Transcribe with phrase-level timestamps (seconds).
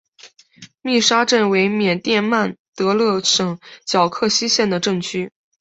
[0.81, 5.31] 密沙镇为缅甸曼德勒省皎克西县的镇区。